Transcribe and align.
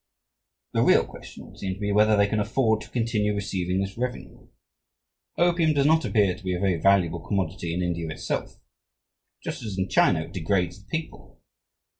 The 0.73 0.81
real 0.81 1.05
question 1.05 1.45
would 1.45 1.59
seem 1.59 1.75
to 1.75 1.79
be 1.79 1.91
whether 1.91 2.17
they 2.17 2.25
can 2.25 2.39
afford 2.39 2.81
to 2.81 2.89
continue 2.89 3.35
receiving 3.35 3.79
this 3.79 3.99
revenue. 3.99 4.47
Opium 5.37 5.73
does 5.75 5.85
not 5.85 6.03
appear 6.05 6.33
to 6.35 6.43
be 6.43 6.55
a 6.55 6.59
very 6.59 6.77
valuable 6.81 7.19
commodity 7.19 7.71
in 7.71 7.83
India 7.83 8.07
itself. 8.09 8.59
Just 9.43 9.61
as 9.61 9.77
in 9.77 9.89
China, 9.89 10.21
it 10.21 10.33
degrades 10.33 10.81
the 10.81 10.89
people. 10.89 11.39